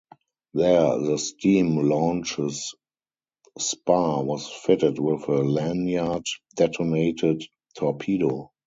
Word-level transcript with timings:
There, 0.55 0.97
the 0.97 1.19
steam 1.19 1.77
launch's 1.87 2.73
spar 3.59 4.23
was 4.23 4.49
fitted 4.49 4.97
with 4.97 5.29
a 5.29 5.43
lanyard-detonated 5.43 7.43
torpedo. 7.77 8.51